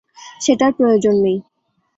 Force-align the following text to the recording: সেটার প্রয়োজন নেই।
সেটার 0.41 0.71
প্রয়োজন 0.73 1.15
নেই। 1.23 1.37